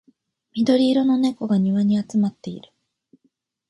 [0.55, 2.71] 緑色の猫が庭に集まっている